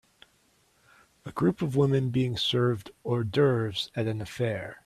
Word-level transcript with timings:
A 1.25 1.31
group 1.31 1.61
of 1.61 1.75
women 1.75 2.09
being 2.09 2.35
served 2.35 2.89
hors 3.05 3.23
d'oeuvres 3.23 3.91
at 3.95 4.07
an 4.07 4.19
affair. 4.19 4.79